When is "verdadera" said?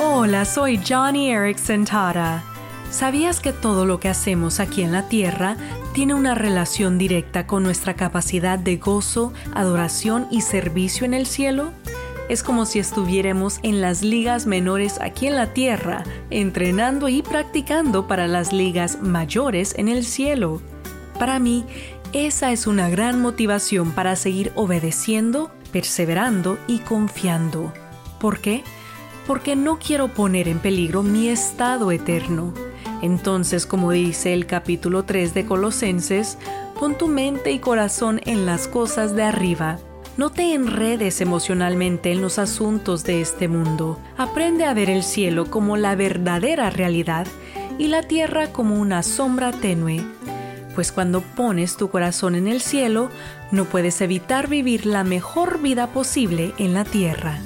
45.94-46.70